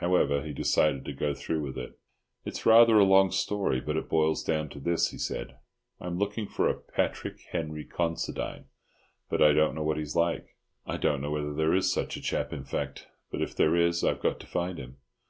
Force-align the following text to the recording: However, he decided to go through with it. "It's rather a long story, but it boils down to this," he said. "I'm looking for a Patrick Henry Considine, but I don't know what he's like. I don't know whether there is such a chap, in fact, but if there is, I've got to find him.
However, 0.00 0.42
he 0.42 0.52
decided 0.52 1.06
to 1.06 1.14
go 1.14 1.32
through 1.32 1.62
with 1.62 1.78
it. 1.78 1.98
"It's 2.44 2.66
rather 2.66 2.98
a 2.98 3.04
long 3.04 3.30
story, 3.30 3.80
but 3.80 3.96
it 3.96 4.10
boils 4.10 4.44
down 4.44 4.68
to 4.68 4.78
this," 4.80 5.12
he 5.12 5.16
said. 5.16 5.56
"I'm 5.98 6.18
looking 6.18 6.46
for 6.46 6.68
a 6.68 6.74
Patrick 6.78 7.40
Henry 7.52 7.86
Considine, 7.86 8.66
but 9.30 9.40
I 9.40 9.54
don't 9.54 9.74
know 9.74 9.84
what 9.84 9.96
he's 9.96 10.14
like. 10.14 10.56
I 10.84 10.98
don't 10.98 11.22
know 11.22 11.30
whether 11.30 11.54
there 11.54 11.74
is 11.74 11.90
such 11.90 12.18
a 12.18 12.20
chap, 12.20 12.52
in 12.52 12.64
fact, 12.64 13.06
but 13.30 13.40
if 13.40 13.56
there 13.56 13.74
is, 13.76 14.04
I've 14.04 14.20
got 14.20 14.38
to 14.40 14.46
find 14.46 14.76
him. 14.76 14.98